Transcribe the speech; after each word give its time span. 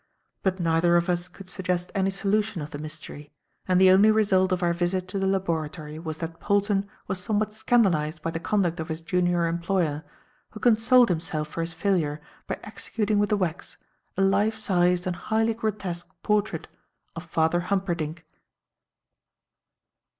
But 0.41 0.59
neither 0.59 0.95
of 0.97 1.09
us 1.09 1.27
could 1.27 1.47
suggest 1.47 1.91
any 1.93 2.09
solution 2.09 2.63
of 2.63 2.71
the 2.71 2.79
mystery; 2.79 3.31
and 3.67 3.79
the 3.79 3.91
only 3.91 4.09
result 4.09 4.51
of 4.51 4.63
our 4.63 4.73
visit 4.73 5.07
to 5.09 5.19
the 5.19 5.27
laboratory 5.27 5.99
was 5.99 6.17
that 6.17 6.39
Polton 6.39 6.89
was 7.05 7.19
somewhat 7.21 7.53
scandalized 7.53 8.19
by 8.23 8.31
the 8.31 8.39
conduct 8.39 8.79
of 8.79 8.89
his 8.89 8.99
junior 8.99 9.45
employer, 9.45 10.03
who 10.53 10.59
consoled 10.59 11.09
himself 11.09 11.49
for 11.49 11.61
his 11.61 11.73
failure 11.75 12.19
by 12.47 12.59
executing 12.63 13.19
with 13.19 13.29
the 13.29 13.37
wax, 13.37 13.77
a 14.17 14.23
life 14.23 14.55
sized 14.55 15.05
and 15.05 15.15
highly 15.15 15.53
grotesque 15.53 16.09
portrait 16.23 16.67
of 17.15 17.23
Father 17.25 17.59
Humperdinck. 17.59 18.25